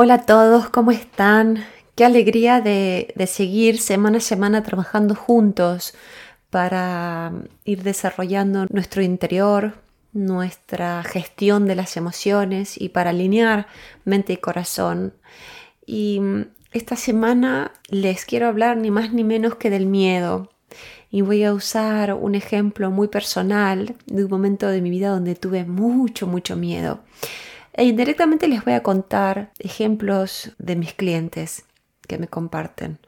Hola 0.00 0.14
a 0.14 0.26
todos, 0.26 0.70
¿cómo 0.70 0.92
están? 0.92 1.64
Qué 1.96 2.04
alegría 2.04 2.60
de, 2.60 3.12
seguir 3.26 3.80
semana 3.80 4.18
a 4.18 4.20
semana 4.20 4.62
trabajando 4.62 5.16
juntos 5.16 5.92
para 6.50 7.32
ir 7.64 7.82
desarrollando 7.82 8.66
nuestro 8.70 9.02
interior, 9.02 9.82
nuestra 10.12 11.02
gestión 11.02 11.66
de 11.66 11.74
las 11.74 11.96
emociones 11.96 12.80
y 12.80 12.90
para 12.90 13.10
alinear 13.10 13.66
mente 14.04 14.34
y 14.34 14.36
corazón. 14.36 15.14
Y 15.84 16.20
esta 16.70 16.94
semana 16.94 17.72
les 17.88 18.24
quiero 18.24 18.46
hablar 18.46 18.76
ni 18.76 18.92
más 18.92 19.12
ni 19.12 19.24
menos 19.24 19.56
que 19.56 19.68
del 19.68 19.86
miedo. 19.86 20.48
Y 21.10 21.22
voy 21.22 21.42
a 21.42 21.52
usar 21.52 22.14
un 22.14 22.36
ejemplo 22.36 22.92
muy 22.92 23.08
personal 23.08 23.96
de 24.06 24.24
un 24.24 24.30
momento 24.30 24.68
de 24.68 24.80
mi 24.80 24.90
vida 24.90 25.08
donde 25.08 25.34
tuve 25.34 25.64
mucho, 25.64 26.28
mucho 26.28 26.54
miedo. 26.54 27.00
E 27.78 27.84
indirectamente 27.84 28.48
les 28.48 28.64
voy 28.64 28.74
a 28.74 28.82
contar 28.82 29.52
ejemplos 29.60 30.50
de 30.58 30.74
mis 30.74 30.94
clientes 30.94 31.64
que 32.08 32.18
me 32.18 32.26
comparten. 32.26 32.98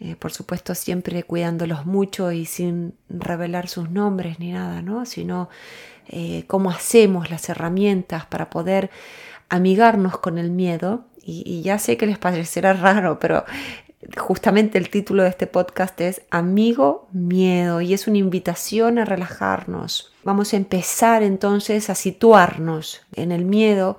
Eh, 0.00 0.16
por 0.16 0.32
supuesto, 0.32 0.74
siempre 0.74 1.22
cuidándolos 1.22 1.86
mucho 1.86 2.32
y 2.32 2.44
sin 2.44 2.94
revelar 3.08 3.68
sus 3.68 3.90
nombres 3.90 4.40
ni 4.40 4.50
nada, 4.50 4.82
¿no? 4.82 5.06
Sino 5.06 5.48
eh, 6.08 6.42
cómo 6.48 6.70
hacemos 6.72 7.30
las 7.30 7.48
herramientas 7.48 8.26
para 8.26 8.50
poder 8.50 8.90
amigarnos 9.50 10.18
con 10.18 10.38
el 10.38 10.50
miedo. 10.50 11.04
y 11.22 11.62
ya 11.62 11.78
sé 11.78 11.96
que 11.96 12.06
les 12.06 12.18
parecerá 12.18 12.72
raro, 12.86 13.20
pero 13.20 13.44
justamente 14.16 14.78
el 14.78 14.90
título 14.90 15.24
de 15.24 15.30
este 15.30 15.46
podcast 15.46 16.00
es 16.00 16.22
Amigo 16.30 17.08
Miedo 17.12 17.80
y 17.80 17.94
es 17.94 18.06
una 18.06 18.18
invitación 18.18 18.98
a 18.98 19.04
relajarnos. 19.04 20.12
Vamos 20.22 20.52
a 20.52 20.56
empezar 20.56 21.22
entonces 21.22 21.90
a 21.90 21.94
situarnos 21.94 23.02
en 23.16 23.32
el 23.32 23.44
miedo, 23.44 23.98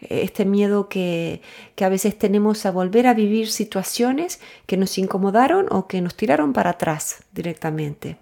este 0.00 0.44
miedo 0.44 0.88
que, 0.88 1.42
que, 1.74 1.84
a 1.84 1.88
veces 1.88 2.18
tenemos 2.18 2.66
a 2.66 2.70
volver 2.70 3.06
a 3.06 3.14
vivir 3.14 3.48
situaciones 3.48 4.40
que 4.66 4.76
nos 4.76 4.96
incomodaron 4.98 5.66
o 5.70 5.86
que 5.86 6.00
nos 6.00 6.16
tiraron 6.16 6.52
para 6.52 6.70
atrás 6.70 7.24
directamente. 7.32 8.18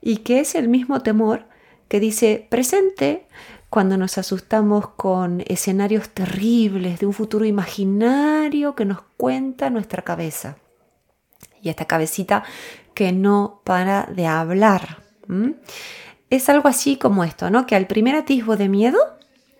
Y 0.00 0.18
que 0.18 0.40
es 0.40 0.54
el 0.54 0.68
mismo 0.68 1.00
temor 1.00 1.44
que 1.88 2.00
dice 2.00 2.46
presente 2.48 3.26
cuando 3.72 3.96
nos 3.96 4.18
asustamos 4.18 4.88
con 4.88 5.42
escenarios 5.46 6.10
terribles 6.10 7.00
de 7.00 7.06
un 7.06 7.14
futuro 7.14 7.46
imaginario 7.46 8.74
que 8.74 8.84
nos 8.84 9.00
cuenta 9.16 9.70
nuestra 9.70 10.02
cabeza. 10.02 10.58
Y 11.62 11.70
esta 11.70 11.86
cabecita 11.86 12.42
que 12.94 13.12
no 13.12 13.62
para 13.64 14.04
de 14.04 14.26
hablar. 14.26 15.02
Es 16.28 16.48
algo 16.48 16.68
así 16.68 16.96
como 16.96 17.24
esto, 17.24 17.50
¿no? 17.50 17.66
Que 17.66 17.76
al 17.76 17.86
primer 17.86 18.16
atisbo 18.16 18.56
de 18.56 18.68
miedo 18.68 18.98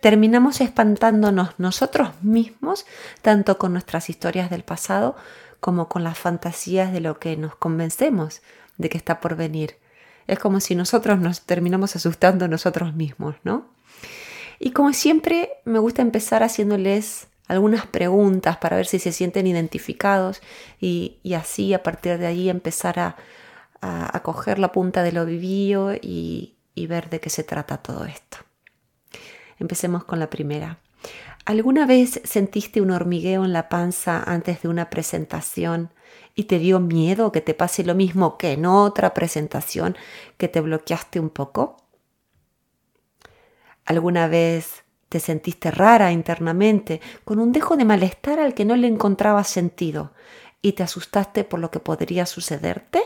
terminamos 0.01 0.59
espantándonos 0.59 1.57
nosotros 1.57 2.09
mismos, 2.21 2.85
tanto 3.21 3.57
con 3.57 3.71
nuestras 3.71 4.09
historias 4.09 4.49
del 4.49 4.63
pasado 4.63 5.15
como 5.59 5.87
con 5.87 6.03
las 6.03 6.17
fantasías 6.17 6.91
de 6.91 6.99
lo 6.99 7.19
que 7.19 7.37
nos 7.37 7.55
convencemos 7.55 8.41
de 8.77 8.89
que 8.89 8.97
está 8.97 9.21
por 9.21 9.37
venir. 9.37 9.77
Es 10.27 10.39
como 10.39 10.59
si 10.59 10.75
nosotros 10.75 11.19
nos 11.19 11.41
terminamos 11.41 11.95
asustando 11.95 12.47
nosotros 12.47 12.93
mismos, 12.93 13.35
¿no? 13.43 13.69
Y 14.59 14.71
como 14.71 14.93
siempre, 14.93 15.49
me 15.65 15.79
gusta 15.79 16.01
empezar 16.01 16.43
haciéndoles 16.43 17.27
algunas 17.47 17.85
preguntas 17.85 18.57
para 18.57 18.77
ver 18.77 18.85
si 18.85 18.99
se 18.99 19.11
sienten 19.11 19.47
identificados 19.47 20.41
y, 20.79 21.19
así 21.35 21.73
a 21.73 21.83
partir 21.83 22.17
de 22.17 22.27
ahí 22.27 22.49
empezar 22.49 22.99
a, 22.99 23.15
coger 24.23 24.59
la 24.59 24.71
punta 24.71 25.03
de 25.03 25.11
lo 25.11 25.25
vivido 25.25 25.93
y, 25.93 26.55
y 26.73 26.87
ver 26.87 27.09
de 27.09 27.19
qué 27.19 27.29
se 27.29 27.43
trata 27.43 27.77
todo 27.77 28.05
esto. 28.05 28.37
Empecemos 29.59 30.05
con 30.05 30.19
la 30.19 30.29
primera. 30.29 30.79
¿Alguna 31.45 31.85
vez 31.85 32.21
sentiste 32.23 32.79
un 32.79 32.91
hormigueo 32.91 33.43
en 33.43 33.51
la 33.51 33.67
panza 33.67 34.23
antes 34.23 34.61
de 34.61 34.69
una 34.69 34.89
presentación 34.89 35.91
y 36.35 36.45
te 36.45 36.57
dio 36.57 36.79
miedo 36.79 37.33
que 37.33 37.41
te 37.41 37.53
pase 37.53 37.83
lo 37.83 37.95
mismo 37.95 38.37
que 38.37 38.53
en 38.53 38.65
otra 38.65 39.13
presentación 39.13 39.97
que 40.37 40.47
te 40.47 40.61
bloqueaste 40.61 41.19
un 41.19 41.29
poco? 41.29 41.83
¿Alguna 43.83 44.27
vez 44.27 44.82
te 45.13 45.19
sentiste 45.19 45.69
rara 45.69 46.11
internamente, 46.11 46.99
con 47.23 47.37
un 47.37 47.51
dejo 47.51 47.77
de 47.77 47.85
malestar 47.85 48.39
al 48.39 48.55
que 48.55 48.65
no 48.65 48.75
le 48.75 48.87
encontrabas 48.87 49.47
sentido 49.47 50.11
y 50.59 50.71
te 50.71 50.81
asustaste 50.81 51.43
por 51.43 51.59
lo 51.59 51.69
que 51.69 51.79
podría 51.79 52.25
sucederte? 52.25 53.03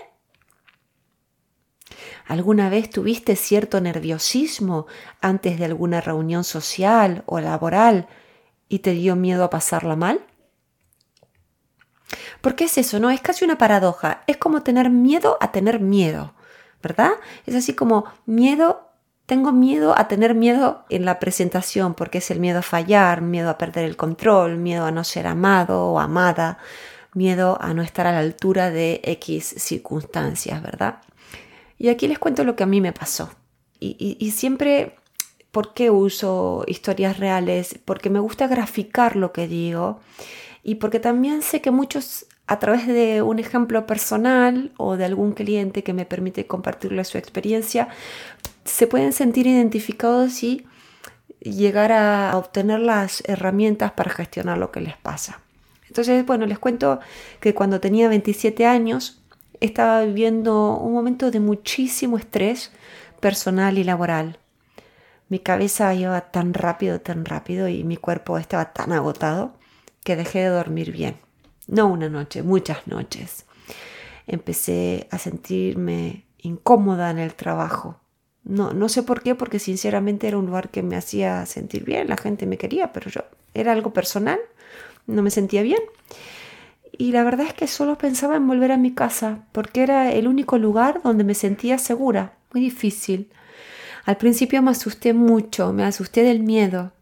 ¿Alguna 2.25 2.69
vez 2.69 2.89
tuviste 2.89 3.35
cierto 3.35 3.81
nerviosismo 3.81 4.87
antes 5.19 5.59
de 5.59 5.65
alguna 5.65 5.99
reunión 5.99 6.45
social 6.45 7.23
o 7.25 7.41
laboral 7.41 8.07
y 8.69 8.79
te 8.79 8.91
dio 8.91 9.17
miedo 9.17 9.43
a 9.43 9.49
pasarla 9.49 9.97
mal? 9.97 10.25
Porque 12.39 12.63
es 12.63 12.77
eso, 12.77 13.01
¿no? 13.01 13.09
Es 13.09 13.19
casi 13.19 13.43
una 13.43 13.57
paradoja. 13.57 14.23
Es 14.27 14.37
como 14.37 14.63
tener 14.63 14.89
miedo 14.89 15.37
a 15.41 15.51
tener 15.51 15.81
miedo, 15.81 16.35
¿verdad? 16.81 17.11
Es 17.45 17.53
así 17.53 17.73
como 17.73 18.05
miedo 18.25 18.86
tengo 19.27 19.51
miedo 19.51 19.93
a 19.95 20.07
tener 20.07 20.33
miedo 20.33 20.85
en 20.89 21.03
la 21.05 21.19
presentación 21.19 21.93
porque 21.93 22.19
es 22.19 22.31
el 22.31 22.39
miedo 22.39 22.59
a 22.59 22.63
fallar, 22.63 23.21
miedo 23.21 23.49
a 23.49 23.57
perder 23.57 23.83
el 23.83 23.97
control, 23.97 24.57
miedo 24.57 24.85
a 24.85 24.91
no 24.91 25.03
ser 25.03 25.27
amado 25.27 25.91
o 25.91 25.99
amada, 25.99 26.57
miedo 27.13 27.57
a 27.61 27.73
no 27.73 27.81
estar 27.81 28.07
a 28.07 28.13
la 28.13 28.19
altura 28.19 28.71
de 28.71 29.01
X 29.03 29.55
circunstancias, 29.57 30.63
¿verdad? 30.63 31.01
Y 31.77 31.89
aquí 31.89 32.07
les 32.07 32.19
cuento 32.19 32.45
lo 32.45 32.55
que 32.55 32.63
a 32.63 32.67
mí 32.67 32.79
me 32.79 32.93
pasó. 32.93 33.29
Y, 33.79 34.31
siempre, 34.31 34.95
¿por 35.51 35.73
qué 35.75 35.91
uso 35.91 36.63
historias 36.65 37.19
reales? 37.19 37.77
Porque 37.83 38.09
me 38.09 38.19
gusta 38.19 38.47
graficar 38.47 39.15
lo 39.15 39.33
que 39.33 39.47
digo 39.47 39.99
y 40.63 40.75
porque 40.75 40.99
también 40.99 41.43
sé 41.43 41.61
que 41.61 41.69
muchos 41.69 42.25
a 42.47 42.59
través 42.59 42.87
de 42.87 43.21
un 43.21 43.39
ejemplo 43.39 43.85
personal 43.85 44.71
o 44.77 44.95
de 44.95 45.05
algún 45.05 45.33
cliente 45.33 45.83
que 45.83 45.93
me 45.93 46.05
permite 46.05 46.47
compartirle 46.47 47.03
su 47.03 47.17
experiencia, 47.17 47.89
se 48.67 48.87
pueden 48.87 49.13
sentir 49.13 49.47
identificados 49.47 50.43
y 50.43 50.65
llegar 51.39 51.91
a 51.91 52.35
obtener 52.37 52.79
las 52.79 53.23
herramientas 53.25 53.91
para 53.91 54.11
gestionar 54.11 54.57
lo 54.57 54.71
que 54.71 54.81
les 54.81 54.97
pasa. 54.97 55.39
Entonces, 55.87 56.25
bueno, 56.25 56.45
les 56.45 56.59
cuento 56.59 56.99
que 57.39 57.53
cuando 57.53 57.79
tenía 57.79 58.09
27 58.09 58.65
años 58.65 59.21
estaba 59.59 60.03
viviendo 60.03 60.77
un 60.77 60.93
momento 60.93 61.31
de 61.31 61.39
muchísimo 61.39 62.17
estrés 62.17 62.71
personal 63.19 63.77
y 63.77 63.83
laboral. 63.83 64.37
Mi 65.29 65.39
cabeza 65.39 65.93
iba 65.93 66.19
tan 66.21 66.53
rápido, 66.53 67.01
tan 67.01 67.25
rápido 67.25 67.67
y 67.67 67.83
mi 67.83 67.97
cuerpo 67.97 68.37
estaba 68.37 68.73
tan 68.73 68.91
agotado 68.91 69.55
que 70.03 70.15
dejé 70.15 70.39
de 70.39 70.49
dormir 70.49 70.91
bien. 70.91 71.17
No 71.67 71.87
una 71.87 72.09
noche, 72.09 72.43
muchas 72.43 72.87
noches. 72.87 73.45
Empecé 74.25 75.07
a 75.11 75.17
sentirme 75.17 76.25
incómoda 76.37 77.09
en 77.11 77.19
el 77.19 77.33
trabajo. 77.33 77.99
No, 78.47 78.71
no 78.71 78.87
sé 78.87 79.03
por 79.03 79.21
qué, 79.23 79.35
porque 79.35 79.59
sinceramente 79.59 80.27
era 80.27 80.37
un 80.37 80.45
lugar 80.45 80.69
que 80.69 80.81
me 80.81 80.95
hacía 80.95 81.45
sentir 81.45 81.83
bien, 81.83 82.07
la 82.07 82.15
gente 82.15 82.45
me 82.45 82.57
quería, 82.57 82.93
pero 82.93 83.09
yo 83.09 83.21
era 83.53 83.73
algo 83.73 83.91
personal, 83.91 84.39
no 85.05 85.21
me 85.21 85.31
sentía 85.31 85.63
bien. 85.63 85.81
Y 86.97 87.11
la 87.11 87.23
verdad 87.23 87.47
es 87.47 87.53
que 87.53 87.67
solo 87.67 87.97
pensaba 87.97 88.37
en 88.37 88.47
volver 88.47 88.71
a 88.71 88.77
mi 88.77 88.93
casa, 88.93 89.39
porque 89.51 89.83
era 89.83 90.13
el 90.13 90.27
único 90.27 90.57
lugar 90.57 91.01
donde 91.03 91.25
me 91.25 91.33
sentía 91.35 91.77
segura, 91.77 92.33
muy 92.53 92.61
difícil. 92.61 93.29
Al 94.05 94.15
principio 94.15 94.61
me 94.61 94.71
asusté 94.71 95.13
mucho, 95.13 95.73
me 95.73 95.83
asusté 95.83 96.23
del 96.23 96.39
miedo, 96.39 96.93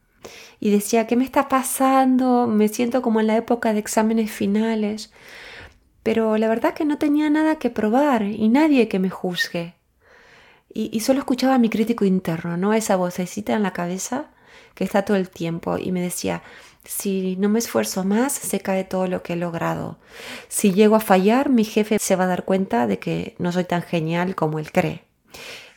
y 0.59 0.71
decía, 0.71 1.05
¿qué 1.05 1.15
me 1.15 1.25
está 1.25 1.47
pasando? 1.47 2.47
Me 2.47 2.69
siento 2.69 3.03
como 3.03 3.19
en 3.19 3.27
la 3.27 3.37
época 3.37 3.71
de 3.71 3.79
exámenes 3.79 4.31
finales. 4.31 5.11
Pero 6.01 6.37
la 6.37 6.47
verdad 6.47 6.73
que 6.73 6.85
no 6.85 6.97
tenía 6.97 7.29
nada 7.29 7.57
que 7.57 7.69
probar 7.69 8.23
y 8.23 8.49
nadie 8.49 8.87
que 8.87 8.97
me 8.97 9.11
juzgue. 9.11 9.74
Y, 10.77 10.99
solo 10.99 11.19
escuchaba 11.19 11.55
a 11.55 11.57
mi 11.57 11.69
crítico 11.69 12.03
interno, 12.03 12.57
¿no? 12.57 12.73
Esa 12.73 12.97
vocecita 12.97 13.53
en 13.53 13.63
la 13.63 13.71
cabeza 13.71 14.25
que 14.73 14.83
está 14.83 15.05
todo 15.05 15.15
el 15.15 15.29
tiempo 15.29 15.77
y 15.77 15.93
me 15.93 16.01
decía, 16.01 16.43
si 16.83 17.37
no 17.37 17.47
me 17.47 17.59
esfuerzo 17.59 18.03
más, 18.03 18.33
se 18.33 18.59
cae 18.59 18.83
todo 18.83 19.07
lo 19.07 19.23
que 19.23 19.33
he 19.33 19.35
logrado. 19.37 19.97
Si 20.49 20.73
llego 20.73 20.97
a 20.97 20.99
fallar, 20.99 21.49
mi 21.49 21.63
jefe 21.63 21.97
se 21.97 22.17
va 22.17 22.25
a 22.25 22.27
dar 22.27 22.43
cuenta 22.43 22.87
de 22.87 22.99
que 22.99 23.35
no 23.39 23.53
soy 23.53 23.63
tan 23.63 23.83
genial 23.83 24.35
como 24.35 24.59
él 24.59 24.73
cree. 24.73 25.05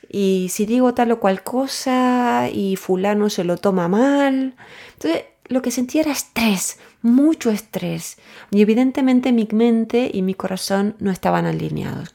Y 0.09 0.49
si 0.51 0.67
digo 0.67 0.93
tal 0.95 1.13
o 1.13 1.21
cual 1.21 1.45
cosa 1.45 2.49
y 2.53 2.75
fulano 2.75 3.31
se 3.31 3.45
lo 3.45 3.57
toma 3.57 3.87
mal. 3.87 4.57
Entonces 4.95 5.27
lo 5.47 5.63
que 5.63 5.71
sentía 5.71 6.03
era 6.03 6.13
estrés, 6.13 6.81
mucho 7.03 7.51
estrés. 7.51 8.17
Y 8.51 8.63
evidentemente 8.63 9.31
mi 9.31 9.47
mente 9.53 10.11
y 10.13 10.23
mi 10.23 10.35
corazón 10.35 10.97
no 10.99 11.13
estaban 11.13 11.47
alineados, 11.47 12.11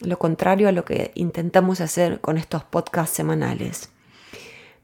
lo 0.00 0.18
contrario 0.18 0.68
a 0.68 0.72
lo 0.72 0.84
que 0.84 1.12
intentamos 1.14 1.80
hacer 1.80 2.20
con 2.20 2.38
estos 2.38 2.64
podcasts 2.64 3.16
semanales. 3.16 3.90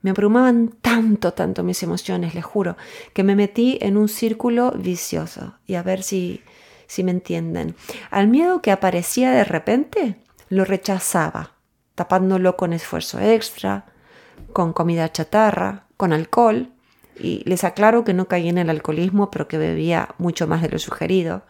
Me 0.02 0.10
abrumaban 0.10 0.68
tanto, 0.80 1.32
tanto 1.32 1.62
mis 1.62 1.82
emociones, 1.82 2.34
les 2.34 2.44
juro, 2.44 2.76
que 3.12 3.22
me 3.22 3.36
metí 3.36 3.78
en 3.82 3.96
un 3.96 4.08
círculo 4.08 4.72
vicioso. 4.72 5.54
Y 5.66 5.74
a 5.74 5.82
ver 5.82 6.02
si, 6.02 6.42
si 6.86 7.04
me 7.04 7.10
entienden. 7.10 7.74
Al 8.10 8.28
miedo 8.28 8.62
que 8.62 8.72
aparecía 8.72 9.30
de 9.30 9.44
repente, 9.44 10.16
lo 10.48 10.64
rechazaba 10.64 11.52
tapándolo 12.00 12.56
con 12.56 12.72
esfuerzo 12.72 13.20
extra, 13.20 13.84
con 14.54 14.72
comida 14.72 15.12
chatarra, 15.12 15.84
con 15.98 16.14
alcohol, 16.14 16.70
y 17.14 17.42
les 17.44 17.62
aclaro 17.62 18.04
que 18.04 18.14
no 18.14 18.26
caí 18.26 18.48
en 18.48 18.56
el 18.56 18.70
alcoholismo, 18.70 19.30
pero 19.30 19.48
que 19.48 19.58
bebía 19.58 20.14
mucho 20.16 20.46
más 20.46 20.62
de 20.62 20.70
lo 20.70 20.78
sugerido. 20.78 21.42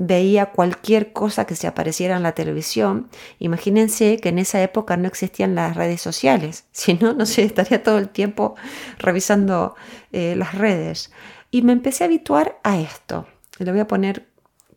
Veía 0.00 0.46
cualquier 0.46 1.12
cosa 1.12 1.44
que 1.44 1.56
se 1.56 1.66
apareciera 1.66 2.16
en 2.16 2.22
la 2.22 2.32
televisión. 2.32 3.08
Imagínense 3.40 4.18
que 4.18 4.28
en 4.28 4.38
esa 4.38 4.62
época 4.62 4.96
no 4.96 5.08
existían 5.08 5.56
las 5.56 5.76
redes 5.76 6.00
sociales, 6.00 6.66
si 6.72 6.94
no, 6.94 7.14
no 7.14 7.26
sé, 7.26 7.42
estaría 7.42 7.82
todo 7.82 7.98
el 7.98 8.08
tiempo 8.08 8.54
revisando 8.98 9.74
eh, 10.12 10.34
las 10.36 10.54
redes. 10.54 11.10
Y 11.50 11.62
me 11.62 11.72
empecé 11.72 12.04
a 12.04 12.06
habituar 12.06 12.60
a 12.62 12.78
esto. 12.78 13.26
Lo 13.58 13.72
voy 13.72 13.80
a 13.80 13.88
poner 13.88 14.28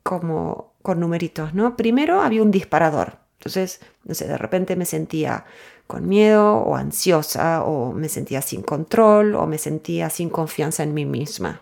como 0.04 0.74
con 0.82 1.00
numeritos, 1.00 1.54
¿no? 1.54 1.78
Primero 1.78 2.22
había 2.22 2.42
un 2.42 2.50
disparador. 2.50 3.20
Entonces, 3.40 3.82
no 4.04 4.14
sé, 4.14 4.28
de 4.28 4.38
repente 4.38 4.76
me 4.76 4.86
sentía 4.86 5.46
con 5.88 6.08
miedo 6.08 6.58
o 6.58 6.76
ansiosa 6.76 7.64
o 7.64 7.92
me 7.92 8.08
sentía 8.08 8.42
sin 8.42 8.62
control 8.62 9.36
o 9.36 9.46
me 9.46 9.58
sentía 9.58 10.10
sin 10.10 10.30
confianza 10.30 10.84
en 10.84 10.94
mí 10.94 11.06
misma. 11.06 11.62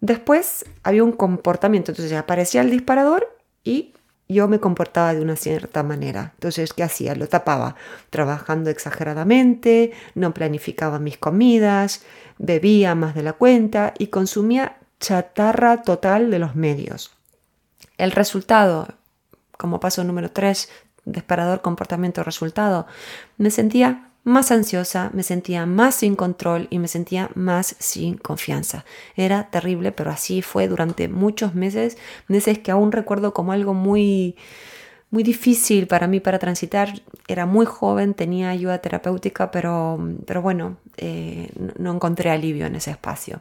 Después 0.00 0.64
había 0.82 1.04
un 1.04 1.12
comportamiento, 1.12 1.92
entonces 1.92 2.16
aparecía 2.16 2.62
el 2.62 2.70
disparador 2.70 3.36
y 3.64 3.94
yo 4.28 4.46
me 4.48 4.60
comportaba 4.60 5.12
de 5.12 5.20
una 5.20 5.36
cierta 5.36 5.82
manera. 5.82 6.32
Entonces, 6.34 6.72
¿qué 6.72 6.82
hacía? 6.82 7.14
Lo 7.14 7.28
tapaba, 7.28 7.74
trabajando 8.10 8.70
exageradamente, 8.70 9.92
no 10.14 10.32
planificaba 10.32 10.98
mis 10.98 11.18
comidas, 11.18 12.02
bebía 12.38 12.94
más 12.94 13.14
de 13.14 13.24
la 13.24 13.32
cuenta 13.32 13.92
y 13.98 14.06
consumía 14.06 14.78
chatarra 15.00 15.82
total 15.82 16.30
de 16.30 16.38
los 16.38 16.54
medios. 16.54 17.10
El 17.98 18.12
resultado, 18.12 18.88
como 19.58 19.80
paso 19.80 20.04
número 20.04 20.30
3, 20.30 20.70
disparador 21.04 21.60
comportamiento 21.60 22.22
resultado, 22.22 22.86
me 23.36 23.50
sentía 23.50 24.09
más 24.24 24.50
ansiosa, 24.50 25.10
me 25.14 25.22
sentía 25.22 25.66
más 25.66 25.96
sin 25.96 26.16
control 26.16 26.68
y 26.70 26.78
me 26.78 26.88
sentía 26.88 27.30
más 27.34 27.76
sin 27.78 28.16
confianza. 28.16 28.84
Era 29.16 29.50
terrible, 29.50 29.92
pero 29.92 30.10
así 30.10 30.42
fue 30.42 30.68
durante 30.68 31.08
muchos 31.08 31.54
meses, 31.54 31.96
meses 32.28 32.58
que 32.58 32.70
aún 32.70 32.92
recuerdo 32.92 33.32
como 33.32 33.52
algo 33.52 33.74
muy 33.74 34.36
muy 35.10 35.24
difícil 35.24 35.86
para 35.86 36.06
mí 36.06 36.20
para 36.20 36.38
transitar. 36.38 37.02
Era 37.28 37.46
muy 37.46 37.66
joven, 37.66 38.14
tenía 38.14 38.50
ayuda 38.50 38.78
terapéutica, 38.78 39.50
pero, 39.50 39.98
pero 40.26 40.40
bueno, 40.40 40.76
eh, 40.96 41.50
no 41.78 41.92
encontré 41.92 42.30
alivio 42.30 42.66
en 42.66 42.76
ese 42.76 42.92
espacio. 42.92 43.40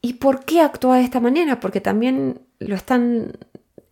¿Y 0.00 0.14
por 0.14 0.44
qué 0.44 0.60
actúa 0.60 0.96
de 0.96 1.04
esta 1.04 1.20
manera? 1.20 1.60
Porque 1.60 1.80
también 1.80 2.40
lo 2.58 2.74
están 2.74 3.32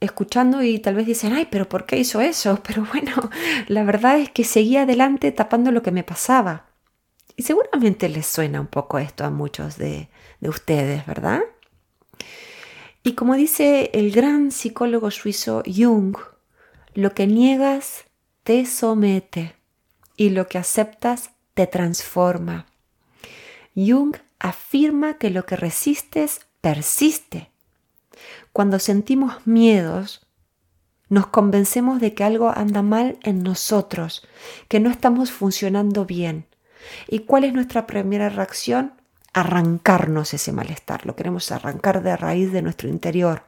escuchando 0.01 0.63
y 0.63 0.79
tal 0.79 0.95
vez 0.95 1.07
dicen, 1.07 1.33
ay, 1.33 1.49
pero 1.51 1.69
¿por 1.69 1.87
qué 1.87 1.99
hizo 1.99 2.21
eso? 2.21 2.61
Pero 2.67 2.85
bueno, 2.85 3.31
la 3.67 3.85
verdad 3.85 4.19
es 4.19 4.31
que 4.31 4.45
seguía 4.45 4.83
adelante 4.83 5.33
tapando 5.33 5.73
lo 5.73 5.83
que 5.83 5.91
me 5.91 6.05
pasaba. 6.05 6.67
Y 7.37 7.43
seguramente 7.43 8.09
les 8.09 8.27
suena 8.27 8.61
un 8.61 8.67
poco 8.67 8.99
esto 8.99 9.25
a 9.25 9.31
muchos 9.31 9.77
de, 9.77 10.09
de 10.41 10.49
ustedes, 10.49 11.07
¿verdad? 11.07 11.41
Y 13.05 13.15
como 13.15 13.35
dice 13.37 13.91
el 13.95 14.11
gran 14.11 14.51
psicólogo 14.51 15.11
suizo 15.11 15.63
Jung, 15.65 16.17
lo 16.95 17.15
que 17.15 17.27
niegas 17.27 18.05
te 18.43 18.67
somete 18.67 19.55
y 20.17 20.31
lo 20.31 20.49
que 20.49 20.59
aceptas 20.59 21.31
te 21.55 21.67
transforma. 21.67 22.67
Jung 23.77 24.17
afirma 24.41 25.19
que 25.19 25.31
lo 25.31 25.47
que 25.47 25.57
resistes 25.57 26.41
persiste 26.61 27.51
cuando 28.59 28.81
sentimos 28.81 29.47
miedos, 29.47 30.27
nos 31.09 31.29
convencemos 31.29 32.01
de 32.01 32.15
que 32.15 32.25
algo 32.25 32.51
anda 32.51 32.83
mal 32.83 33.17
en 33.23 33.45
nosotros, 33.45 34.27
que 34.67 34.81
no 34.81 34.91
estamos 34.91 35.31
funcionando 35.31 36.05
bien. 36.05 36.45
¿Y 37.07 37.21
cuál 37.21 37.45
es 37.45 37.53
nuestra 37.53 37.87
primera 37.87 38.31
reacción? 38.31 38.95
Arrancarnos 39.33 40.35
ese 40.35 40.51
malestar, 40.51 41.07
lo 41.07 41.15
queremos 41.15 41.53
arrancar 41.53 42.03
de 42.03 42.17
raíz 42.17 42.51
de 42.51 42.63
nuestro 42.63 42.89
interior. 42.89 43.45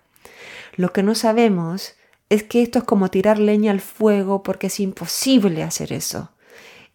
Lo 0.77 0.93
que 0.93 1.03
no 1.03 1.17
sabemos 1.17 1.97
es 2.29 2.45
que 2.45 2.63
esto 2.63 2.79
es 2.79 2.85
como 2.85 3.11
tirar 3.11 3.41
leña 3.41 3.73
al 3.73 3.81
fuego 3.81 4.45
porque 4.45 4.69
es 4.69 4.79
imposible 4.79 5.65
hacer 5.65 5.93
eso. 5.93 6.31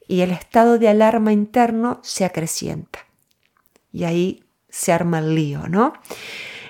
Y 0.08 0.22
el 0.22 0.32
estado 0.32 0.80
de 0.80 0.88
alarma 0.88 1.34
interno 1.34 2.00
se 2.02 2.24
acrecienta. 2.24 3.00
Y 3.92 4.06
ahí 4.06 4.46
se 4.70 4.94
arma 4.94 5.20
el 5.20 5.36
lío, 5.36 5.68
¿no? 5.68 5.92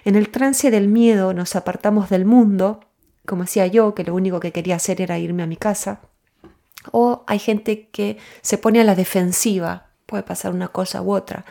En 0.05 0.15
el 0.15 0.29
trance 0.29 0.69
del 0.69 0.87
miedo 0.87 1.33
nos 1.33 1.55
apartamos 1.55 2.09
del 2.09 2.25
mundo, 2.25 2.79
como 3.25 3.41
hacía 3.41 3.65
yo, 3.65 3.95
que 3.95 4.03
lo 4.03 4.13
único 4.13 4.39
que 4.39 4.51
quería 4.51 4.75
hacer 4.75 5.01
era 5.01 5.17
irme 5.17 5.41
a 5.41 5.47
mi 5.47 5.57
casa. 5.57 5.99
O 6.91 7.23
hay 7.25 7.39
gente 7.39 7.89
que 7.89 8.17
se 8.43 8.59
pone 8.59 8.79
a 8.79 8.83
la 8.83 8.93
defensiva, 8.93 9.87
puede 10.05 10.21
pasar 10.21 10.53
una 10.53 10.67
cosa 10.67 11.01
u 11.01 11.11
otra. 11.11 11.43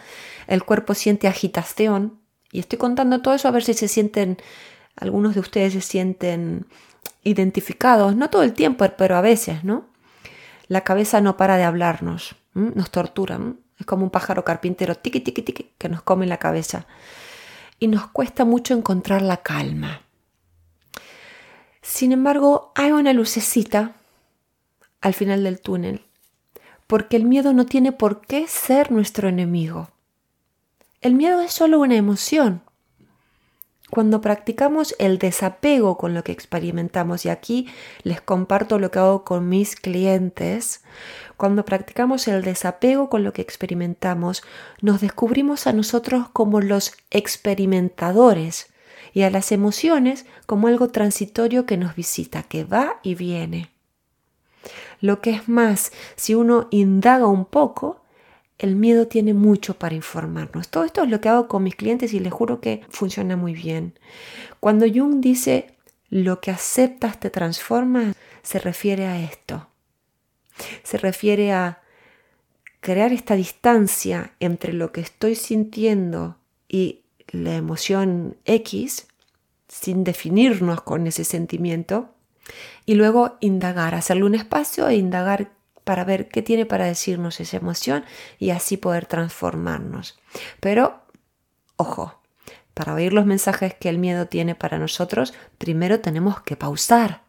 El 0.46 0.62
cuerpo 0.62 0.94
siente 0.94 1.26
agitación 1.26 2.20
y 2.52 2.60
estoy 2.60 2.78
contando 2.78 3.20
todo 3.22 3.34
eso 3.34 3.48
a 3.48 3.50
ver 3.50 3.64
si 3.64 3.74
se 3.74 3.88
sienten, 3.88 4.38
algunos 4.94 5.34
de 5.34 5.40
ustedes 5.40 5.72
se 5.72 5.80
sienten 5.80 6.66
identificados, 7.24 8.14
no 8.14 8.30
todo 8.30 8.44
el 8.44 8.52
tiempo, 8.52 8.86
pero 8.96 9.16
a 9.16 9.20
veces, 9.20 9.64
¿no? 9.64 9.88
La 10.68 10.82
cabeza 10.82 11.20
no 11.20 11.36
para 11.36 11.56
de 11.56 11.64
hablarnos, 11.64 12.36
nos 12.54 12.90
tortura, 12.92 13.40
es 13.80 13.86
como 13.86 14.04
un 14.04 14.10
pájaro 14.10 14.44
carpintero, 14.44 14.94
tiqui, 14.94 15.18
tiqui, 15.18 15.42
tiqui, 15.42 15.70
que 15.76 15.88
nos 15.88 16.02
come 16.02 16.26
la 16.26 16.36
cabeza 16.36 16.86
y 17.84 17.86
nos 17.86 18.06
cuesta 18.06 18.46
mucho 18.46 18.72
encontrar 18.72 19.20
la 19.20 19.42
calma. 19.42 20.00
Sin 21.82 22.12
embargo, 22.12 22.72
hay 22.75 22.92
una 22.92 23.12
lucecita 23.12 23.92
al 25.02 25.12
final 25.12 25.44
del 25.44 25.60
túnel, 25.60 26.00
porque 26.86 27.16
el 27.16 27.26
miedo 27.26 27.52
no 27.52 27.66
tiene 27.66 27.92
por 27.92 28.22
qué 28.22 28.48
ser 28.48 28.90
nuestro 28.90 29.28
enemigo. 29.28 29.90
El 31.02 31.12
miedo 31.12 31.42
es 31.42 31.52
solo 31.52 31.78
una 31.78 31.96
emoción. 31.96 32.62
Cuando 33.94 34.20
practicamos 34.20 34.96
el 34.99 35.19
desapego 35.19 35.96
con 35.96 36.14
lo 36.14 36.25
que 36.25 36.32
experimentamos, 36.32 37.25
y 37.25 37.29
aquí 37.29 37.69
les 38.02 38.20
comparto 38.20 38.81
lo 38.81 38.91
que 38.91 38.99
hago 38.99 39.23
con 39.23 39.49
mis 39.49 39.76
clientes, 39.76 40.82
cuando 41.37 41.64
practicamos 41.64 42.26
el 42.26 42.43
desapego 42.43 43.08
con 43.08 43.23
lo 43.23 43.32
que 43.32 43.41
experimentamos, 43.41 44.43
nos 44.81 45.00
descubrimos 45.00 45.69
a 45.69 45.73
nosotros 45.73 46.26
como 46.32 46.61
los 46.61 46.96
experimentadores 47.12 48.67
y 49.12 49.23
a 49.23 49.31
las 49.31 49.52
emociones 49.52 50.26
como 50.47 50.67
algo 50.67 50.88
transitorio 50.88 51.64
que 51.64 51.76
nos 51.76 51.94
visita, 51.94 52.43
que 52.43 52.64
va 52.64 52.99
y 53.05 53.14
viene. 53.14 53.70
Lo 55.00 55.20
que 55.20 55.31
es 55.31 55.49
más, 55.49 55.93
si 56.17 56.35
uno 56.35 56.67
indaga 56.73 57.29
un 57.29 57.44
poco, 57.44 58.03
el 58.58 58.76
miedo 58.76 59.08
tiene 59.08 59.34
mucho 59.34 59.74
para 59.74 59.94
informarnos. 59.94 60.68
Todo 60.68 60.84
esto 60.84 61.02
es 61.02 61.10
lo 61.10 61.20
que 61.20 61.28
hago 61.28 61.48
con 61.48 61.62
mis 61.62 61.76
clientes 61.76 62.12
y 62.12 62.20
les 62.20 62.32
juro 62.32 62.60
que 62.60 62.82
funciona 62.88 63.37
muy 63.37 63.52
bien. 63.52 63.99
Cuando 64.61 64.87
Jung 64.87 65.20
dice 65.20 65.76
lo 66.08 66.40
que 66.40 66.50
aceptas 66.50 67.18
te 67.18 67.30
transforma, 67.30 68.14
se 68.42 68.58
refiere 68.58 69.06
a 69.06 69.20
esto 69.20 69.68
se 70.82 70.99
refiere 70.99 71.52
a 71.52 71.80
crear 72.80 73.12
esta 73.12 73.34
distancia 73.34 74.32
entre 74.40 74.73
lo 74.73 74.92
que 74.92 75.00
estoy 75.00 75.34
sintiendo 75.34 76.37
y 76.68 77.02
la 77.28 77.54
emoción 77.54 78.37
X, 78.44 79.06
sin 79.68 80.04
definirnos 80.04 80.82
con 80.82 81.06
ese 81.06 81.25
sentimiento, 81.25 82.11
y 82.84 82.94
luego 82.94 83.38
indagar, 83.40 83.94
hacerle 83.94 84.25
un 84.25 84.34
espacio 84.34 84.87
e 84.88 84.96
indagar 84.96 85.52
para 85.85 86.05
ver 86.05 86.29
qué 86.29 86.43
tiene 86.43 86.67
para 86.67 86.87
decirnos 86.87 87.41
esa 87.41 87.59
emoción 87.59 88.05
y 88.38 88.50
así 88.50 88.76
poder 88.76 89.07
transformarnos. 89.07 90.19
Pero, 90.61 91.03
ojo, 91.76 92.21
para 92.73 92.95
oír 92.95 93.12
los 93.12 93.26
mensajes 93.26 93.75
que 93.75 93.88
el 93.88 93.99
miedo 93.99 94.26
tiene 94.26 94.55
para 94.55 94.79
nosotros, 94.79 95.35
primero 95.59 96.00
tenemos 96.00 96.41
que 96.41 96.57
pausar. 96.57 97.23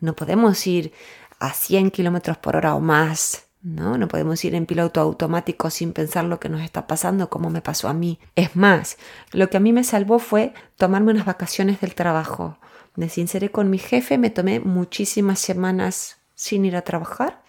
No 0.00 0.14
podemos 0.14 0.66
ir 0.66 0.92
a 1.38 1.52
100 1.52 1.90
kilómetros 1.90 2.36
por 2.36 2.56
hora 2.56 2.74
o 2.74 2.80
más. 2.80 3.44
¿no? 3.62 3.98
No 3.98 4.06
podemos 4.06 4.44
ir 4.44 4.54
en 4.54 4.66
piloto 4.66 5.00
automático 5.00 5.70
sin 5.70 5.92
pensar 5.92 6.24
lo 6.24 6.38
que 6.38 6.48
nos 6.48 6.60
está 6.60 6.86
pasando, 6.86 7.30
como 7.30 7.50
me 7.50 7.62
pasó 7.62 7.88
a 7.88 7.94
mí. 7.94 8.20
Es 8.36 8.54
más, 8.54 8.96
lo 9.32 9.50
que 9.50 9.56
a 9.56 9.60
mí 9.60 9.72
me 9.72 9.82
salvó 9.82 10.18
fue 10.18 10.54
tomarme 10.76 11.12
unas 11.12 11.24
vacaciones 11.24 11.80
del 11.80 11.94
trabajo. 11.94 12.58
Me 12.94 13.08
sinceré 13.08 13.50
con 13.50 13.68
mi 13.68 13.78
jefe, 13.78 14.18
me 14.18 14.30
tomé 14.30 14.60
muchísimas 14.60 15.40
semanas 15.40 16.18
sin 16.34 16.64
ir 16.64 16.76
a 16.76 16.82
trabajar 16.82 17.42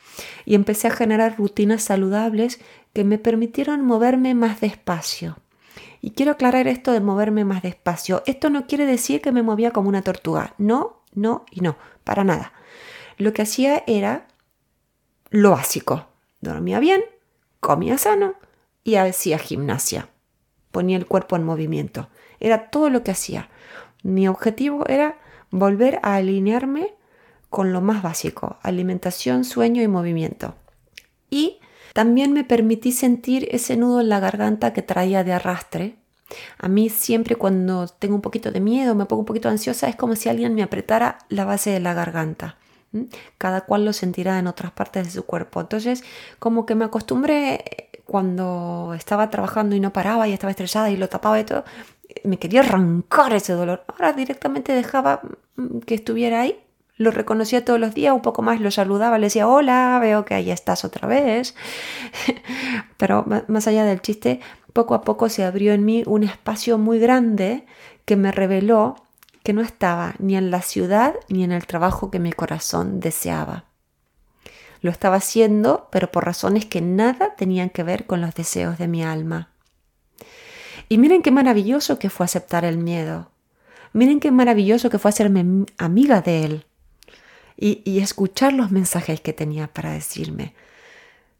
y 0.45 0.55
empecé 0.55 0.87
a 0.87 0.91
generar 0.91 1.37
rutinas 1.37 1.83
saludables 1.83 2.59
que 2.93 3.03
me 3.03 3.17
permitieron 3.17 3.85
moverme 3.85 4.33
más 4.33 4.61
despacio. 4.61 5.37
Y 6.01 6.11
quiero 6.11 6.33
aclarar 6.33 6.67
esto 6.67 6.91
de 6.91 7.01
moverme 7.01 7.45
más 7.45 7.63
despacio. 7.63 8.23
Esto 8.25 8.49
no 8.49 8.67
quiere 8.67 8.85
decir 8.85 9.21
que 9.21 9.31
me 9.31 9.43
movía 9.43 9.71
como 9.71 9.89
una 9.89 10.01
tortuga. 10.01 10.53
No, 10.57 11.01
no 11.13 11.45
y 11.51 11.61
no, 11.61 11.77
para 12.03 12.23
nada 12.23 12.53
lo 13.17 13.33
que 13.33 13.41
hacía 13.41 13.83
era 13.87 14.27
lo 15.29 15.51
básico. 15.51 16.07
Dormía 16.39 16.79
bien, 16.79 17.03
comía 17.59 17.97
sano 17.97 18.35
y 18.83 18.95
hacía 18.95 19.39
gimnasia. 19.39 20.09
Ponía 20.71 20.97
el 20.97 21.07
cuerpo 21.07 21.35
en 21.35 21.43
movimiento. 21.43 22.09
Era 22.39 22.69
todo 22.69 22.89
lo 22.89 23.03
que 23.03 23.11
hacía. 23.11 23.49
Mi 24.03 24.27
objetivo 24.27 24.85
era 24.87 25.17
volver 25.49 25.99
a 26.03 26.15
alinearme 26.15 26.93
con 27.49 27.73
lo 27.73 27.81
más 27.81 28.01
básico, 28.01 28.57
alimentación, 28.61 29.43
sueño 29.43 29.81
y 29.81 29.87
movimiento. 29.87 30.55
Y 31.29 31.59
También 31.93 32.31
me 32.31 32.43
permití 32.43 32.91
sentir 32.91 33.47
ese 33.49 33.75
nudo 33.75 34.01
en 34.01 34.09
la 34.09 34.19
garganta 34.19 34.71
que 34.71 34.83
traía 34.83 35.23
de 35.23 35.33
arrastre. 35.33 35.95
A 36.59 36.67
mí 36.67 36.89
siempre 36.89 37.35
cuando 37.35 37.87
tengo 37.87 38.13
un 38.13 38.21
poquito 38.21 38.51
de 38.51 38.59
miedo, 38.59 38.93
me 38.93 39.05
pongo 39.05 39.21
un 39.21 39.25
poquito 39.25 39.49
ansiosa, 39.49 39.89
es 39.89 39.95
como 39.95 40.15
si 40.15 40.29
alguien 40.29 40.53
me 40.53 40.61
apretara 40.61 41.17
la 41.29 41.43
base 41.43 41.71
de 41.71 41.79
la 41.79 41.95
garganta. 41.95 42.57
Cada 43.39 43.61
cual 43.61 43.83
lo 43.83 43.93
sentirá 43.93 44.37
en 44.37 44.45
otras 44.45 44.71
partes 44.73 45.05
de 45.05 45.11
su 45.11 45.25
cuerpo. 45.25 45.59
Entonces, 45.59 46.03
como 46.37 46.67
que 46.67 46.75
me 46.75 46.85
acostumbré 46.85 47.89
cuando 48.05 48.93
estaba 48.95 49.31
trabajando 49.31 49.75
y 49.75 49.79
no 49.79 49.91
paraba 49.91 50.27
y 50.27 50.33
estaba 50.33 50.51
estresada 50.51 50.91
y 50.91 50.97
lo 50.97 51.09
tapaba 51.09 51.39
y 51.39 51.45
todo, 51.45 51.65
me 52.23 52.37
quería 52.37 52.61
arrancar 52.61 53.33
ese 53.33 53.53
dolor. 53.53 53.83
Ahora 53.87 54.13
directamente 54.13 54.71
dejaba 54.71 55.21
mm, 55.55 55.79
que 55.79 55.95
estuviera 55.95 56.41
ahí. 56.41 56.59
Lo 56.97 57.11
reconocía 57.11 57.63
todos 57.63 57.79
los 57.79 57.93
días, 57.93 58.13
un 58.13 58.23
poco 58.23 58.41
más 58.41 58.59
lo 58.59 58.71
saludaba, 58.71 59.19
le 59.19 59.27
decía, 59.27 59.47
hola, 59.47 59.99
veo 60.01 60.25
que 60.25 60.33
ahí 60.33 60.49
estás 60.49 60.83
otra 60.83 61.07
vez. 61.07 61.55
Pero 62.97 63.23
más 63.47 63.67
allá 63.67 63.85
del 63.85 64.01
chiste, 64.01 64.39
poco 64.73 64.95
a 64.95 65.01
poco 65.01 65.29
se 65.29 65.43
abrió 65.43 65.73
en 65.73 65.85
mí 65.85 66.03
un 66.07 66.23
espacio 66.23 66.79
muy 66.79 66.97
grande 66.97 67.65
que 68.05 68.15
me 68.15 68.31
reveló 68.31 68.95
que 69.43 69.53
no 69.53 69.61
estaba 69.61 70.15
ni 70.17 70.35
en 70.35 70.49
la 70.49 70.61
ciudad 70.61 71.13
ni 71.29 71.43
en 71.43 71.51
el 71.51 71.67
trabajo 71.67 72.09
que 72.09 72.19
mi 72.19 72.33
corazón 72.33 72.99
deseaba. 72.99 73.65
Lo 74.81 74.89
estaba 74.89 75.17
haciendo, 75.17 75.87
pero 75.91 76.11
por 76.11 76.25
razones 76.25 76.65
que 76.65 76.81
nada 76.81 77.35
tenían 77.35 77.69
que 77.69 77.83
ver 77.83 78.07
con 78.07 78.21
los 78.21 78.33
deseos 78.33 78.79
de 78.79 78.87
mi 78.87 79.03
alma. 79.03 79.49
Y 80.89 80.97
miren 80.97 81.21
qué 81.21 81.29
maravilloso 81.31 81.99
que 81.99 82.09
fue 82.09 82.25
aceptar 82.25 82.65
el 82.65 82.77
miedo. 82.77 83.29
Miren 83.93 84.19
qué 84.19 84.31
maravilloso 84.31 84.89
que 84.89 84.99
fue 84.99 85.09
hacerme 85.09 85.65
amiga 85.77 86.21
de 86.21 86.43
él 86.43 86.66
y, 87.57 87.99
escuchar 87.99 88.53
los 88.53 88.71
mensajes 88.71 89.19
que 89.19 89.33
tenía 89.33 89.67
para 89.67 89.91
decirme. 89.91 90.53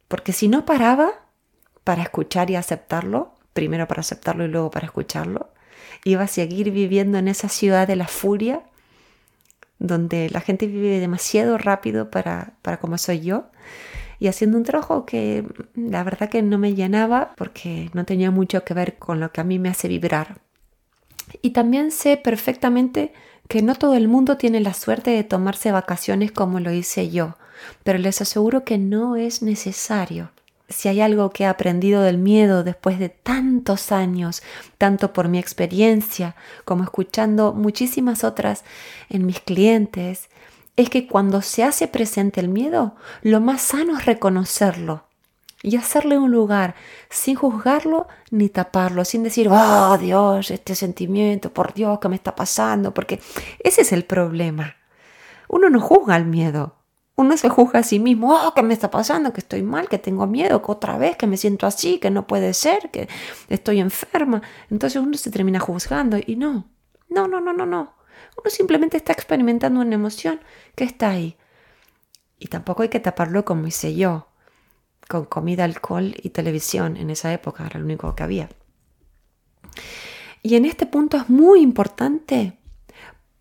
Porque 0.08 0.34
si 0.34 0.48
no 0.48 0.66
paraba 0.66 1.12
para 1.84 2.02
escuchar 2.02 2.50
y 2.50 2.56
aceptarlo, 2.56 3.36
primero 3.54 3.88
para 3.88 4.02
aceptarlo 4.02 4.44
y 4.44 4.48
luego 4.48 4.72
para 4.72 4.88
escucharlo, 4.88 5.52
iba 6.04 6.24
a 6.24 6.28
seguir 6.28 6.72
viviendo 6.72 7.20
en 7.20 7.28
esa 7.28 7.50
ciudad 7.50 7.88
de 7.88 7.96
la 7.96 8.08
furia 8.08 8.64
donde 9.80 10.30
la 10.32 10.42
gente 10.42 10.66
vive 10.66 11.00
demasiado 11.00 11.58
rápido 11.60 12.10
para, 12.10 12.54
para 12.64 12.80
como 12.80 12.98
soy 12.98 13.22
yo 13.22 13.46
y 14.20 14.28
haciendo 14.28 14.58
un 14.58 14.64
trabajo 14.64 15.06
que 15.06 15.46
la 15.76 16.04
verdad 16.04 16.30
que 16.30 16.42
no 16.42 16.58
me 16.58 16.74
llenaba 16.74 17.34
porque 17.38 17.92
no 17.94 18.06
tenía 18.06 18.32
mucho 18.32 18.64
que 18.64 18.74
ver 18.74 18.98
con 18.98 19.20
lo 19.20 19.32
que 19.32 19.42
a 19.42 19.44
mí 19.44 19.60
me 19.60 19.70
hace 19.70 19.88
vibrar. 19.88 20.42
Y 21.42 21.52
también 21.52 21.92
sé 21.92 22.18
perfectamente 22.18 23.14
que 23.48 23.62
no 23.62 23.76
todo 23.76 23.96
el 23.96 24.08
mundo 24.08 24.38
tiene 24.38 24.60
la 24.60 24.74
suerte 24.74 25.12
de 25.12 25.24
tomarse 25.24 25.72
vacaciones 25.72 26.32
como 26.32 26.60
lo 26.60 26.72
hice 26.72 27.10
yo, 27.10 27.38
pero 27.84 27.98
les 27.98 28.22
aseguro 28.22 28.64
que 28.64 28.78
no 28.78 29.16
es 29.16 29.42
necesario. 29.42 30.32
Si 30.70 30.90
hay 30.90 31.00
algo 31.00 31.30
que 31.30 31.44
he 31.44 31.48
aprendido 31.48 32.02
del 32.02 32.18
miedo 32.18 32.66
después 32.66 33.00
de 33.00 33.08
tantos 33.08 33.94
años, 33.94 34.44
tanto 34.78 35.14
por 35.14 35.30
mi 35.30 35.40
experiencia 35.40 36.36
como 36.66 36.84
escuchando 36.84 37.54
muchísimas 37.54 38.26
otras 38.26 38.66
en 39.10 39.26
mis 39.26 39.40
clientes, 39.40 40.30
es 40.76 40.90
que 40.90 41.08
cuando 41.08 41.42
se 41.42 41.64
hace 41.64 41.88
presente 41.88 42.42
el 42.42 42.50
miedo, 42.50 42.96
lo 43.22 43.40
más 43.40 43.62
sano 43.62 43.98
es 43.98 44.06
reconocerlo 44.06 45.07
y 45.64 45.76
hacerle 45.76 46.18
un 46.18 46.32
lugar 46.32 46.76
sin 47.10 47.36
juzgarlo 47.36 48.08
ni 48.32 48.50
taparlo, 48.50 49.06
sin 49.06 49.24
decir, 49.24 49.50
oh 49.50 49.98
Dios, 49.98 50.52
este 50.52 50.76
sentimiento, 50.76 51.54
por 51.54 51.74
Dios, 51.74 52.00
¿qué 52.00 52.10
me 52.10 52.16
está 52.16 52.36
pasando? 52.36 52.94
Porque 52.94 53.20
ese 53.60 53.82
es 53.82 53.92
el 53.92 54.06
problema. 54.06 54.76
Uno 55.48 55.70
no 55.70 55.80
juzga 55.80 56.16
el 56.18 56.26
miedo, 56.26 56.76
uno 57.16 57.36
se 57.36 57.50
juzga 57.50 57.80
a 57.80 57.84
sí 57.84 58.00
mismo, 58.00 58.32
oh, 58.32 58.54
¿qué 58.54 58.62
me 58.62 58.76
está 58.76 58.92
pasando? 58.92 59.34
Que 59.34 59.40
estoy 59.40 59.64
mal, 59.64 59.90
que 59.90 59.98
tengo 59.98 60.28
miedo, 60.28 60.62
que 60.62 60.72
otra 60.72 61.00
vez, 61.00 61.18
que 61.18 61.26
me 61.26 61.36
siento 61.36 61.66
así, 61.66 61.98
que 61.98 62.12
no 62.12 62.28
puede 62.28 62.54
ser, 62.54 62.92
que 62.92 63.10
estoy 63.50 63.80
enferma. 63.80 64.44
Entonces 64.70 65.02
uno 65.02 65.18
se 65.18 65.32
termina 65.32 65.60
juzgando 65.60 66.18
y 66.24 66.36
no, 66.36 66.70
no, 67.10 67.28
no, 67.28 67.42
no, 67.42 67.54
no, 67.54 67.66
no. 67.66 67.96
Uno 68.38 68.50
simplemente 68.52 68.98
está 68.98 69.14
experimentando 69.14 69.82
una 69.82 69.96
emoción 69.96 70.40
que 70.76 70.84
está 70.84 71.10
ahí. 71.10 71.38
Y 72.38 72.48
tampoco 72.50 72.84
hay 72.84 72.90
que 72.90 73.00
taparlo 73.00 73.46
como 73.46 73.66
hice 73.66 73.96
yo, 73.96 74.27
con 75.08 75.26
comida, 75.26 75.64
alcohol 75.64 76.16
y 76.22 76.30
televisión. 76.30 76.98
En 76.98 77.10
esa 77.10 77.34
época 77.34 77.66
era 77.66 77.80
lo 77.80 77.86
único 77.86 78.16
que 78.16 78.24
había. 78.24 78.50
Y 80.44 80.56
en 80.56 80.66
este 80.66 80.86
punto 80.86 81.18
es 81.18 81.30
muy 81.30 81.62
importante 81.62 82.58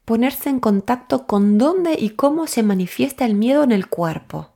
ponerse 0.04 0.48
en 0.48 0.60
contacto 0.60 1.26
con 1.26 1.58
dónde 1.58 1.96
y 1.98 2.10
cómo 2.10 2.46
se 2.46 2.62
manifiesta 2.62 3.24
el 3.24 3.34
miedo 3.34 3.62
en 3.62 3.72
el 3.72 3.88
cuerpo. 3.88 4.50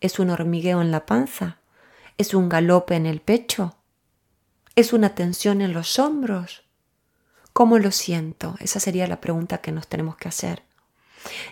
¿Es 0.00 0.18
un 0.18 0.30
hormigueo 0.30 0.80
en 0.80 0.90
la 0.90 1.06
panza? 1.06 1.58
¿Es 2.18 2.34
un 2.34 2.48
galope 2.48 2.94
en 2.94 3.06
el 3.06 3.20
pecho? 3.20 3.76
¿Es 4.74 4.92
una 4.92 5.14
tensión 5.14 5.60
en 5.60 5.72
los 5.72 5.98
hombros? 5.98 6.62
¿Cómo 7.52 7.78
lo 7.78 7.90
siento? 7.90 8.56
Esa 8.60 8.80
sería 8.80 9.06
la 9.06 9.20
pregunta 9.20 9.58
que 9.58 9.72
nos 9.72 9.86
tenemos 9.86 10.16
que 10.16 10.28
hacer. 10.28 10.62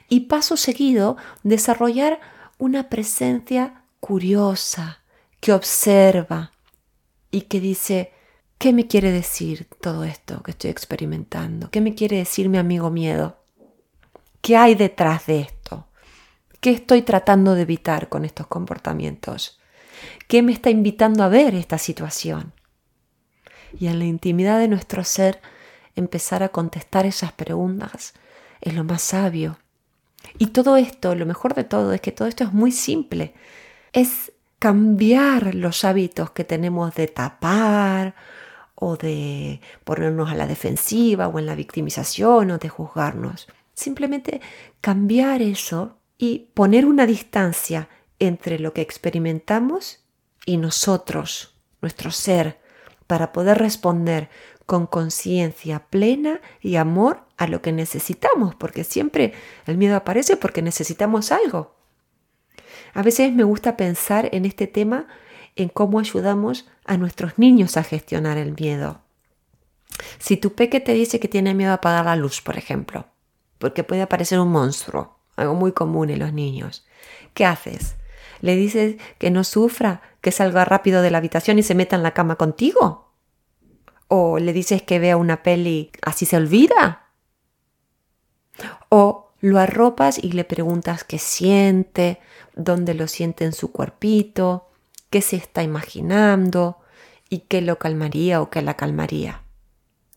Y 0.08 0.20
paso 0.20 0.56
seguido, 0.56 1.16
desarrollar 1.42 2.20
una 2.58 2.88
presencia 2.88 3.79
curiosa, 4.00 5.02
que 5.40 5.52
observa 5.52 6.52
y 7.30 7.42
que 7.42 7.61
dice, 7.61 8.12
¿Qué 8.61 8.75
me 8.75 8.87
quiere 8.87 9.11
decir 9.11 9.66
todo 9.80 10.04
esto 10.04 10.42
que 10.42 10.50
estoy 10.50 10.69
experimentando? 10.69 11.71
¿Qué 11.71 11.80
me 11.80 11.95
quiere 11.95 12.19
decir 12.19 12.50
mi 12.50 12.59
amigo 12.59 12.90
miedo? 12.90 13.38
¿Qué 14.42 14.54
hay 14.54 14.75
detrás 14.75 15.25
de 15.25 15.40
esto? 15.40 15.87
¿Qué 16.61 16.69
estoy 16.69 17.00
tratando 17.00 17.54
de 17.54 17.62
evitar 17.62 18.11
con 18.11 18.26
estos 18.26 18.49
comportamientos? 18.49 19.59
¿Qué 20.28 20.42
me 20.42 20.52
está 20.52 20.69
invitando 20.69 21.25
a 21.25 21.28
ver 21.28 21.54
esta 21.54 21.78
situación? 21.78 22.52
Y 23.78 23.87
en 23.87 23.99
la 23.99 24.04
intimidad 24.04 24.59
de 24.59 24.69
nuestro 24.69 25.04
ser, 25.04 25.40
empezar 25.97 26.42
a 26.42 26.50
contestar 26.50 27.07
esas 27.07 27.33
preguntas 27.33 28.12
es 28.61 28.75
lo 28.75 28.85
más 28.85 29.00
sabio. 29.00 29.59
Y 30.37 30.49
todo 30.49 30.76
esto, 30.76 31.14
lo 31.14 31.25
mejor 31.25 31.54
de 31.54 31.64
todo, 31.64 31.95
es 31.95 32.02
que 32.02 32.12
todo 32.12 32.28
esto 32.28 32.45
es 32.45 32.52
muy 32.52 32.73
simple. 32.73 33.33
Es 33.92 34.32
cambiar 34.59 35.54
los 35.54 35.85
hábitos 35.85 36.30
que 36.30 36.44
tenemos 36.44 36.94
de 36.94 37.09
tapar 37.09 38.14
o 38.75 38.97
de 38.97 39.61
ponernos 39.85 40.30
a 40.30 40.35
la 40.35 40.47
defensiva 40.47 41.28
o 41.28 41.38
en 41.38 41.47
la 41.47 41.54
victimización 41.54 42.50
o 42.50 42.59
de 42.59 42.68
juzgarnos. 42.68 43.49
Simplemente 43.75 44.40
cambiar 44.80 45.42
eso 45.42 45.97
y 46.18 46.50
poner 46.54 46.85
una 46.85 47.06
distancia 47.06 47.88
entre 48.18 48.59
lo 48.59 48.75
que 48.75 48.82
experimentamos 48.82 50.04
y 50.44 50.59
nosotros, 50.59 51.54
nuestro 51.80 52.11
ser, 52.11 52.61
para 53.06 53.32
poder 53.32 53.59
responder 53.59 54.28
con 54.66 54.87
conciencia 54.87 55.87
plena 55.90 56.40
y 56.61 56.76
amor 56.76 57.25
a 57.37 57.49
lo 57.49 57.61
que 57.62 57.73
necesitamos, 57.73 58.54
porque 58.54 58.85
siempre 58.85 59.32
el 59.66 59.78
miedo 59.78 59.97
aparece 59.97 60.37
porque 60.37 60.62
necesitamos 60.62 61.32
algo. 61.32 61.79
A 62.94 63.02
veces 63.02 63.32
me 63.32 63.44
gusta 63.44 63.76
pensar 63.76 64.28
en 64.32 64.44
este 64.44 64.66
tema 64.66 65.06
en 65.56 65.68
cómo 65.68 65.99
ayudamos 65.99 66.68
a 66.85 66.97
nuestros 66.97 67.38
niños 67.38 67.76
a 67.76 67.85
gestionar 67.85 68.38
el 68.38 68.54
miedo. 68.59 69.00
Si 70.18 70.37
tu 70.37 70.54
peque 70.54 70.80
te 70.80 70.92
dice 70.92 71.20
que 71.20 71.28
tiene 71.28 71.54
miedo 71.54 71.73
a 71.73 71.75
apagar 71.75 72.06
la 72.06 72.16
luz, 72.16 72.40
por 72.40 72.56
ejemplo, 72.56 73.06
porque 73.59 73.85
puede 73.85 74.02
aparecer 74.02 74.40
un 74.40 74.50
monstruo, 74.50 75.18
algo 75.37 75.54
muy 75.54 75.73
común 75.73 76.11
en 76.11 76.18
los 76.18 76.32
niños, 76.32 76.87
¿qué 77.35 77.44
haces? 77.44 77.97
¿Le 78.40 78.56
dices 78.56 78.97
que 79.18 79.30
no 79.30 79.44
sufra, 79.44 80.02
que 80.20 80.32
salga 80.32 80.64
rápido 80.64 81.02
de 81.02 81.11
la 81.11 81.18
habitación 81.18 81.59
y 81.59 81.62
se 81.62 81.75
meta 81.75 81.97
en 81.97 82.02
la 82.02 82.14
cama 82.14 82.37
contigo? 82.37 83.12
¿O 84.09 84.38
le 84.38 84.52
dices 84.52 84.82
que 84.82 84.99
vea 84.99 85.16
una 85.16 85.42
peli 85.42 85.92
así 86.02 86.26
se 86.26 86.37
olvida? 86.37 87.11
¿O 88.88 89.29
lo 89.40 89.59
arropas 89.59 90.18
y 90.23 90.32
le 90.32 90.44
preguntas 90.44 91.04
qué 91.04 91.18
siente, 91.18 92.20
dónde 92.54 92.94
lo 92.94 93.06
siente 93.09 93.44
en 93.44 93.52
su 93.52 93.73
cuerpito, 93.73 94.68
qué 95.11 95.23
se 95.23 95.37
está 95.37 95.62
imaginando 95.62 96.78
y 97.28 97.40
qué 97.40 97.61
lo 97.62 97.78
calmaría 97.78 98.40
o 98.42 98.50
qué 98.50 98.62
la 98.62 98.75
calmaría. 98.75 99.42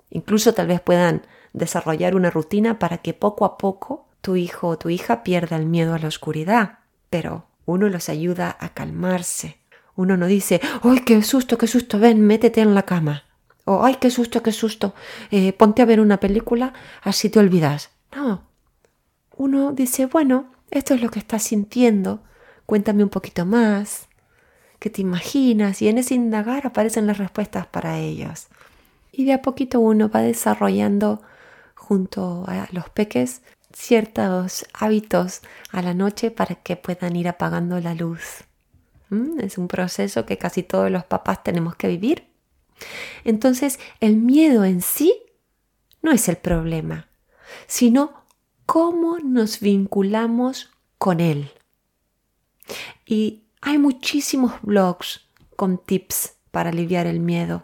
Incluso 0.10 0.54
tal 0.54 0.68
vez 0.68 0.82
puedan 0.82 1.26
desarrollar 1.54 2.16
una 2.16 2.30
rutina 2.30 2.80
para 2.80 3.00
que 3.00 3.14
poco 3.14 3.46
a 3.46 3.58
poco 3.58 4.08
tu 4.22 4.36
hijo 4.36 4.68
o 4.68 4.78
tu 4.78 4.90
hija 4.90 5.24
pierda 5.24 5.56
el 5.56 5.66
miedo 5.66 5.94
a 5.94 6.00
la 6.00 6.08
oscuridad, 6.08 6.80
pero 7.10 7.48
uno 7.66 7.90
los 7.90 8.10
ayuda 8.10 8.56
a 8.60 8.70
calmarse. 8.70 9.58
Uno 9.96 10.18
no 10.18 10.26
dice, 10.26 10.60
¡ay, 10.82 11.00
qué 11.00 11.22
susto, 11.22 11.58
qué 11.58 11.68
susto! 11.68 12.00
Ven, 12.00 12.22
métete 12.22 12.62
en 12.62 12.74
la 12.74 12.84
cama. 12.84 13.26
O, 13.66 13.86
¡ay, 13.86 13.96
qué 13.96 14.10
susto, 14.10 14.42
qué 14.42 14.52
susto! 14.52 14.96
Eh, 15.30 15.54
ponte 15.54 15.82
a 15.82 15.86
ver 15.86 16.00
una 16.00 16.20
película, 16.20 16.74
así 17.02 17.30
te 17.30 17.40
olvidas. 17.40 17.92
No. 18.16 18.53
Uno 19.36 19.72
dice, 19.72 20.06
bueno, 20.06 20.52
esto 20.72 20.94
es 20.94 21.02
lo 21.02 21.10
que 21.10 21.20
estás 21.20 21.44
sintiendo, 21.44 22.24
cuéntame 22.66 23.04
un 23.04 23.10
poquito 23.10 23.46
más, 23.46 24.08
que 24.80 24.90
te 24.90 25.02
imaginas 25.02 25.82
y 25.82 25.88
en 25.88 25.98
ese 25.98 26.16
indagar 26.16 26.68
aparecen 26.68 27.08
las 27.08 27.18
respuestas 27.18 27.66
para 27.68 28.00
ellos. 28.00 28.48
Y 29.12 29.26
de 29.26 29.34
a 29.34 29.42
poquito 29.42 29.80
uno 29.80 30.10
va 30.10 30.22
desarrollando 30.22 31.22
junto 31.76 32.44
a 32.48 32.68
los 32.72 32.90
peques 32.90 33.42
ciertos 33.74 34.66
hábitos 34.74 35.42
a 35.72 35.82
la 35.82 35.94
noche 35.94 36.32
para 36.32 36.56
que 36.56 36.76
puedan 36.76 37.16
ir 37.16 37.28
apagando 37.28 37.80
la 37.80 37.94
luz. 37.94 38.44
Es 39.40 39.58
un 39.58 39.68
proceso 39.68 40.26
que 40.26 40.38
casi 40.38 40.64
todos 40.64 40.90
los 40.90 41.06
papás 41.06 41.44
tenemos 41.44 41.76
que 41.76 41.88
vivir. 41.88 42.28
Entonces, 43.24 43.80
el 44.00 44.18
miedo 44.18 44.66
en 44.66 44.82
sí 44.82 45.14
no 46.02 46.12
es 46.12 46.28
el 46.28 46.38
problema, 46.38 47.08
sino 47.68 48.23
cómo 48.66 49.20
nos 49.20 49.60
vinculamos 49.60 50.72
con 50.98 51.20
él. 51.20 51.52
Y 53.06 53.44
hay 53.62 53.78
muchísimos 53.78 54.54
blogs 54.62 55.22
con 55.56 55.78
tips 55.78 56.36
para 56.52 56.70
aliviar 56.70 57.08
el 57.08 57.20
miedo. 57.20 57.64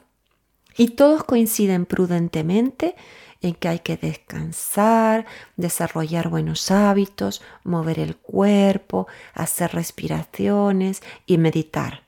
Y 0.78 0.90
todos 0.90 1.24
coinciden 1.24 1.86
prudentemente 1.86 2.96
en 3.42 3.54
que 3.54 3.68
hay 3.70 3.80
que 3.80 3.98
descansar, 3.98 5.26
desarrollar 5.56 6.30
buenos 6.30 6.72
hábitos, 6.72 7.42
mover 7.64 8.00
el 8.00 8.16
cuerpo, 8.18 9.08
hacer 9.34 9.74
respiraciones 9.74 11.02
y 11.26 11.38
meditar. 11.38 12.04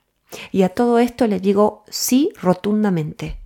Y 0.50 0.62
a 0.62 0.70
todo 0.70 0.98
esto 0.98 1.26
le 1.26 1.40
digo 1.40 1.84
sí 1.88 2.30
rotundamente. 2.40 3.38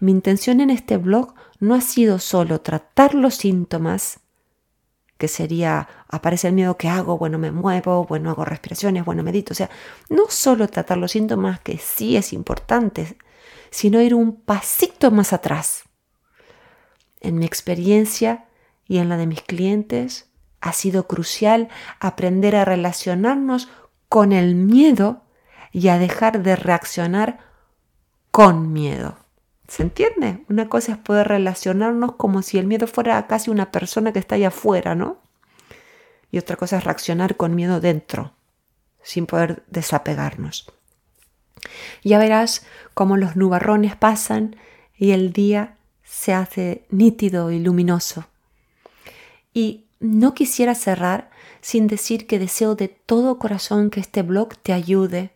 Mi 0.00 0.12
intención 0.12 0.60
en 0.60 0.70
este 0.70 0.96
blog 0.96 1.34
no 1.60 1.74
ha 1.74 1.80
sido 1.80 2.18
solo 2.18 2.60
tratar 2.60 3.14
los 3.14 3.34
síntomas, 3.34 4.20
que 5.18 5.28
sería, 5.28 5.88
aparece 6.08 6.48
el 6.48 6.54
miedo 6.54 6.76
que 6.76 6.88
hago, 6.88 7.18
bueno, 7.18 7.38
me 7.38 7.50
muevo, 7.50 8.04
bueno, 8.04 8.30
hago 8.30 8.44
respiraciones, 8.44 9.04
bueno, 9.04 9.22
medito. 9.22 9.52
O 9.52 9.56
sea, 9.56 9.68
no 10.08 10.24
solo 10.28 10.68
tratar 10.68 10.96
los 10.96 11.12
síntomas, 11.12 11.60
que 11.60 11.76
sí 11.76 12.16
es 12.16 12.32
importante, 12.32 13.18
sino 13.70 14.00
ir 14.00 14.14
un 14.14 14.40
pasito 14.40 15.10
más 15.10 15.32
atrás. 15.32 15.84
En 17.20 17.36
mi 17.36 17.46
experiencia 17.46 18.46
y 18.86 18.98
en 18.98 19.08
la 19.08 19.16
de 19.16 19.26
mis 19.26 19.42
clientes, 19.42 20.30
ha 20.60 20.72
sido 20.72 21.06
crucial 21.06 21.68
aprender 22.00 22.56
a 22.56 22.64
relacionarnos 22.64 23.68
con 24.08 24.32
el 24.32 24.54
miedo 24.54 25.24
y 25.72 25.88
a 25.88 25.98
dejar 25.98 26.42
de 26.42 26.56
reaccionar 26.56 27.40
con 28.30 28.72
miedo. 28.72 29.18
¿Se 29.68 29.82
entiende? 29.82 30.42
Una 30.48 30.70
cosa 30.70 30.92
es 30.92 30.98
poder 30.98 31.28
relacionarnos 31.28 32.12
como 32.16 32.40
si 32.40 32.58
el 32.58 32.66
miedo 32.66 32.86
fuera 32.86 33.26
casi 33.26 33.50
una 33.50 33.70
persona 33.70 34.12
que 34.12 34.18
está 34.18 34.36
allá 34.36 34.48
afuera, 34.48 34.94
¿no? 34.94 35.18
Y 36.32 36.38
otra 36.38 36.56
cosa 36.56 36.78
es 36.78 36.84
reaccionar 36.84 37.36
con 37.36 37.54
miedo 37.54 37.78
dentro, 37.80 38.32
sin 39.02 39.26
poder 39.26 39.62
desapegarnos. 39.68 40.72
Ya 42.02 42.18
verás 42.18 42.66
cómo 42.94 43.18
los 43.18 43.36
nubarrones 43.36 43.94
pasan 43.94 44.56
y 44.96 45.10
el 45.10 45.32
día 45.34 45.76
se 46.02 46.32
hace 46.32 46.86
nítido 46.88 47.50
y 47.50 47.58
luminoso. 47.58 48.26
Y 49.52 49.84
no 50.00 50.32
quisiera 50.32 50.74
cerrar 50.74 51.30
sin 51.60 51.88
decir 51.88 52.26
que 52.26 52.38
deseo 52.38 52.74
de 52.74 52.88
todo 52.88 53.38
corazón 53.38 53.90
que 53.90 54.00
este 54.00 54.22
blog 54.22 54.56
te 54.56 54.72
ayude, 54.72 55.32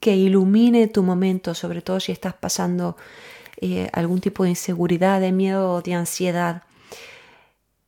que 0.00 0.16
ilumine 0.16 0.88
tu 0.88 1.04
momento, 1.04 1.54
sobre 1.54 1.80
todo 1.80 2.00
si 2.00 2.10
estás 2.10 2.34
pasando 2.34 2.96
eh, 3.64 3.88
algún 3.92 4.20
tipo 4.20 4.42
de 4.42 4.50
inseguridad, 4.50 5.20
de 5.20 5.30
miedo 5.30 5.74
o 5.74 5.82
de 5.82 5.94
ansiedad. 5.94 6.64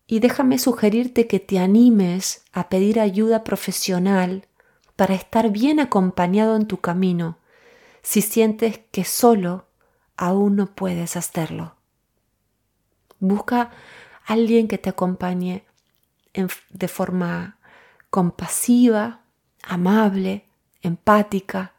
Y 0.06 0.20
déjame 0.20 0.60
sugerirte 0.60 1.26
que 1.26 1.40
te 1.40 1.58
animes 1.58 2.44
a 2.52 2.68
pedir 2.68 3.00
ayuda 3.00 3.42
profesional 3.42 4.46
para 4.94 5.14
estar 5.14 5.50
bien 5.50 5.80
acompañado 5.80 6.54
en 6.54 6.68
tu 6.68 6.76
camino 6.76 7.38
si 8.02 8.22
sientes 8.22 8.78
que 8.92 9.02
solo 9.04 9.66
aún 10.16 10.54
no 10.54 10.66
puedes 10.66 11.16
hacerlo. 11.16 11.74
Busca 13.18 13.62
a 13.62 14.32
alguien 14.32 14.68
que 14.68 14.78
te 14.78 14.90
acompañe 14.90 15.64
de 16.70 16.88
forma 16.88 17.58
compasiva, 18.10 19.22
amable, 19.64 20.44
empática, 20.82 21.72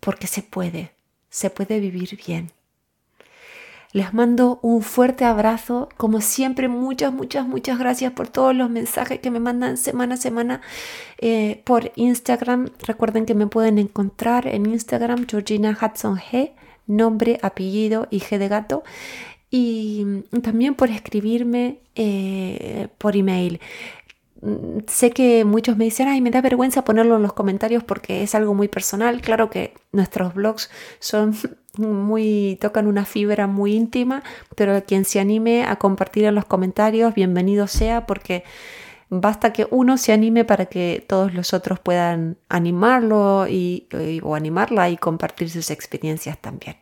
porque 0.00 0.26
se 0.26 0.42
puede, 0.42 0.94
se 1.30 1.48
puede 1.48 1.80
vivir 1.80 2.18
bien. 2.26 2.53
Les 3.94 4.12
mando 4.12 4.58
un 4.60 4.82
fuerte 4.82 5.24
abrazo. 5.24 5.88
Como 5.96 6.20
siempre, 6.20 6.66
muchas, 6.66 7.12
muchas, 7.12 7.46
muchas 7.46 7.78
gracias 7.78 8.12
por 8.12 8.26
todos 8.26 8.52
los 8.52 8.68
mensajes 8.68 9.20
que 9.20 9.30
me 9.30 9.38
mandan 9.38 9.76
semana 9.76 10.14
a 10.14 10.16
semana 10.16 10.60
eh, 11.18 11.62
por 11.62 11.92
Instagram. 11.94 12.70
Recuerden 12.84 13.24
que 13.24 13.36
me 13.36 13.46
pueden 13.46 13.78
encontrar 13.78 14.48
en 14.48 14.66
Instagram 14.66 15.28
Georgina 15.28 15.78
Hudson 15.80 16.16
G, 16.18 16.54
nombre, 16.88 17.38
apellido 17.40 18.08
y 18.10 18.18
G 18.18 18.36
de 18.38 18.48
gato. 18.48 18.82
Y 19.48 20.24
también 20.42 20.74
por 20.74 20.90
escribirme 20.90 21.78
eh, 21.94 22.88
por 22.98 23.14
email 23.14 23.60
sé 24.86 25.10
que 25.10 25.44
muchos 25.44 25.76
me 25.76 25.84
dicen, 25.84 26.08
ay, 26.08 26.20
me 26.20 26.30
da 26.30 26.40
vergüenza 26.40 26.84
ponerlo 26.84 27.16
en 27.16 27.22
los 27.22 27.32
comentarios 27.32 27.82
porque 27.82 28.22
es 28.22 28.34
algo 28.34 28.54
muy 28.54 28.68
personal. 28.68 29.20
Claro 29.20 29.50
que 29.50 29.74
nuestros 29.92 30.34
blogs 30.34 30.70
son 30.98 31.34
muy, 31.78 32.58
tocan 32.60 32.86
una 32.86 33.04
fibra 33.04 33.46
muy 33.46 33.74
íntima, 33.74 34.22
pero 34.56 34.84
quien 34.84 35.04
se 35.04 35.20
anime 35.20 35.64
a 35.64 35.76
compartir 35.76 36.24
en 36.24 36.34
los 36.34 36.44
comentarios, 36.44 37.14
bienvenido 37.14 37.66
sea 37.66 38.06
porque 38.06 38.44
basta 39.08 39.52
que 39.52 39.66
uno 39.70 39.96
se 39.96 40.12
anime 40.12 40.44
para 40.44 40.66
que 40.66 41.04
todos 41.06 41.34
los 41.34 41.54
otros 41.54 41.80
puedan 41.80 42.36
animarlo 42.48 43.46
y, 43.48 43.88
o 44.22 44.34
animarla 44.34 44.90
y 44.90 44.96
compartir 44.96 45.50
sus 45.50 45.70
experiencias 45.70 46.38
también. 46.38 46.76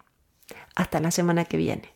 Hasta 0.75 1.01
la 1.01 1.11
semana 1.11 1.45
que 1.45 1.57
viene. 1.59 1.91